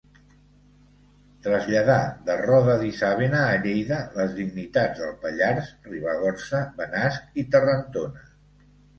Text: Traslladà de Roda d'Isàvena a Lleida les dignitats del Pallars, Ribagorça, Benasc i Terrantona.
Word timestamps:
Traslladà 1.47 1.97
de 2.29 2.37
Roda 2.39 2.77
d'Isàvena 2.83 3.41
a 3.49 3.59
Lleida 3.65 3.99
les 4.15 4.33
dignitats 4.37 5.01
del 5.03 5.11
Pallars, 5.25 5.67
Ribagorça, 5.91 6.63
Benasc 6.79 7.37
i 7.43 7.45
Terrantona. 7.57 8.25